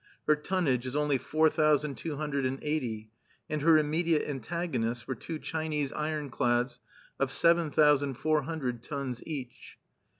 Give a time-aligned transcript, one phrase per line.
[0.25, 3.11] Her tonnage is only four thousand two hundred and eighty;
[3.47, 6.79] and her immediate antagonists were two Chinese ironclads
[7.19, 9.77] of seven thousand four hundred tons each.